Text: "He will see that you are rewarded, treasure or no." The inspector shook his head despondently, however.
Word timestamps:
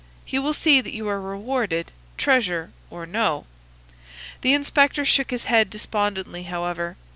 "He 0.25 0.39
will 0.39 0.55
see 0.55 0.81
that 0.81 0.95
you 0.95 1.07
are 1.07 1.21
rewarded, 1.21 1.91
treasure 2.17 2.71
or 2.89 3.05
no." 3.05 3.45
The 4.41 4.55
inspector 4.55 5.05
shook 5.05 5.29
his 5.29 5.43
head 5.43 5.69
despondently, 5.69 6.41
however. 6.41 6.95